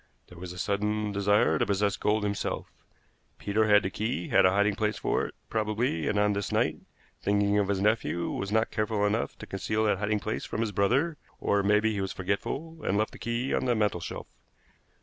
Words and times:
There 0.29 0.37
was 0.39 0.51
a 0.51 0.57
sudden 0.57 1.11
desire 1.11 1.59
to 1.59 1.65
possess 1.67 1.95
gold 1.95 2.23
himself. 2.23 2.71
Peter 3.37 3.67
had 3.67 3.83
the 3.83 3.91
key, 3.91 4.29
had 4.29 4.47
a 4.47 4.49
hiding 4.49 4.73
place 4.73 4.97
for 4.97 5.27
it, 5.27 5.35
probably; 5.47 6.07
and 6.07 6.17
on 6.17 6.33
this 6.33 6.51
night, 6.51 6.77
thinking 7.21 7.59
of 7.59 7.67
his 7.67 7.81
nephew, 7.81 8.31
was 8.31 8.51
not 8.51 8.71
careful 8.71 9.05
enough 9.05 9.37
to 9.37 9.45
conceal 9.45 9.83
that 9.83 9.99
hiding 9.99 10.19
place 10.19 10.43
from 10.43 10.61
his 10.61 10.71
brother, 10.71 11.17
or 11.39 11.59
it 11.59 11.65
may 11.65 11.79
be 11.79 11.91
he 11.93 12.01
was 12.01 12.13
forgetful, 12.13 12.79
and 12.83 12.97
left 12.97 13.11
the 13.11 13.19
key 13.19 13.53
on 13.53 13.65
the 13.65 13.75
mantelshelf. 13.75 14.25